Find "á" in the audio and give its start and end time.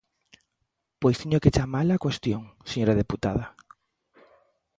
1.99-2.03